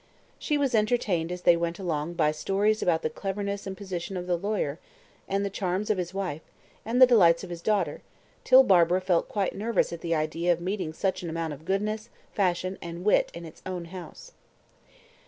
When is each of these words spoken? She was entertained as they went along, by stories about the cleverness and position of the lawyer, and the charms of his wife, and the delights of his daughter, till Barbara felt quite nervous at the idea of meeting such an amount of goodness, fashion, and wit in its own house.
She 0.39 0.57
was 0.57 0.73
entertained 0.73 1.31
as 1.31 1.41
they 1.43 1.55
went 1.55 1.77
along, 1.77 2.13
by 2.15 2.31
stories 2.31 2.81
about 2.81 3.03
the 3.03 3.09
cleverness 3.11 3.67
and 3.67 3.77
position 3.77 4.17
of 4.17 4.25
the 4.25 4.35
lawyer, 4.35 4.79
and 5.29 5.45
the 5.45 5.49
charms 5.51 5.91
of 5.91 5.99
his 5.99 6.11
wife, 6.11 6.41
and 6.83 6.99
the 6.99 7.05
delights 7.05 7.43
of 7.43 7.51
his 7.51 7.61
daughter, 7.61 8.01
till 8.43 8.63
Barbara 8.63 8.99
felt 8.99 9.29
quite 9.29 9.53
nervous 9.53 9.93
at 9.93 10.01
the 10.01 10.15
idea 10.15 10.51
of 10.53 10.59
meeting 10.59 10.91
such 10.91 11.21
an 11.21 11.29
amount 11.29 11.53
of 11.53 11.65
goodness, 11.65 12.09
fashion, 12.33 12.79
and 12.81 13.05
wit 13.05 13.29
in 13.35 13.45
its 13.45 13.61
own 13.63 13.85
house. 13.93 14.31